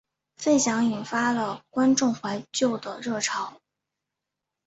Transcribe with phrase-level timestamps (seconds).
[0.37, 3.61] 费翔引发了观众怀旧热潮。